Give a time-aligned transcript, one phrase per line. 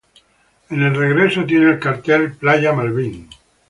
[0.71, 3.29] En el regreso tiene el cartel: Playa Malvín.